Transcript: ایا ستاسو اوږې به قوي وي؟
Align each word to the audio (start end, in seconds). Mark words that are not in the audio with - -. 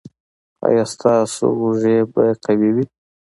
ایا 0.65 0.83
ستاسو 0.93 1.45
اوږې 1.61 1.97
به 2.13 2.23
قوي 2.43 2.69
وي؟ 2.75 2.85